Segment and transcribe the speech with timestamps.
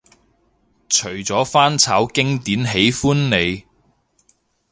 [0.89, 3.65] 除咗翻炒經典喜歡你